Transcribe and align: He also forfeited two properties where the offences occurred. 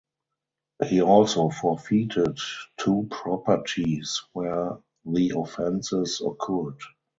He 0.89 0.99
also 1.03 1.51
forfeited 1.51 2.39
two 2.77 3.07
properties 3.11 4.23
where 4.33 4.79
the 5.05 5.33
offences 5.37 6.23
occurred. 6.25 6.81